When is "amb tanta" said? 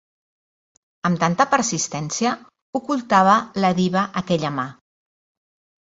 1.09-1.47